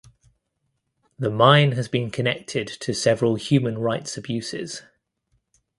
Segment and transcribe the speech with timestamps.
[1.19, 4.81] The mine has been connected to several human rights abuses.